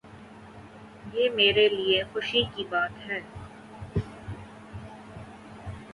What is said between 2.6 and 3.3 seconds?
بات ہے۔